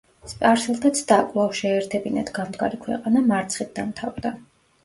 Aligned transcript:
სპარსელთა 0.29 0.91
ცდა, 0.99 1.17
კვლავ 1.33 1.53
შეეერთებინათ 1.59 2.31
გამდგარი 2.39 2.81
ქვეყანა, 2.87 3.25
მარცხით 3.29 3.71
დამთავრდა. 3.81 4.37